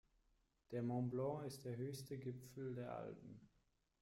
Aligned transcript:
Der 0.71 0.81
Mont 0.81 1.11
Blanc 1.11 1.45
ist 1.45 1.63
der 1.63 1.77
höchste 1.77 2.17
Gipfel 2.17 2.73
der 2.73 2.91
Alpen. 2.95 3.39